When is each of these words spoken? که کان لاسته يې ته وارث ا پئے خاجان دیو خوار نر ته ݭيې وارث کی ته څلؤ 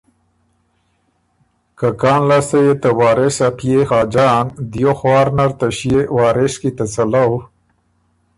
که 1.77 1.89
کان 2.01 2.21
لاسته 2.29 2.57
يې 2.65 2.73
ته 2.81 2.89
وارث 2.99 3.37
ا 3.47 3.49
پئے 3.57 3.81
خاجان 3.89 4.43
دیو 4.71 4.91
خوار 4.99 5.27
نر 5.37 5.51
ته 5.59 5.67
ݭيې 5.77 5.99
وارث 6.17 6.53
کی 6.61 6.69
ته 6.77 6.85
څلؤ 6.93 7.29